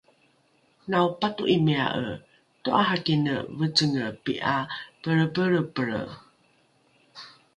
[0.89, 2.07] naopato’imia’e
[2.63, 4.55] to’arakine vecenge pi’a
[5.01, 6.01] pelrepelrepelre